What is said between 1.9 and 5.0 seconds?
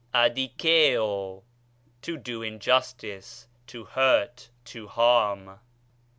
to do injustice, to hurt, to